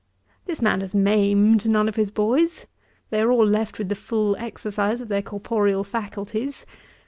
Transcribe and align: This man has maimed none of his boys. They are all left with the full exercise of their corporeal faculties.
This 0.47 0.63
man 0.63 0.81
has 0.81 0.95
maimed 0.95 1.69
none 1.69 1.87
of 1.87 1.95
his 1.95 2.09
boys. 2.09 2.65
They 3.11 3.21
are 3.21 3.31
all 3.31 3.45
left 3.45 3.77
with 3.77 3.87
the 3.87 3.93
full 3.93 4.35
exercise 4.37 4.99
of 4.99 5.09
their 5.09 5.21
corporeal 5.21 5.83
faculties. 5.83 6.65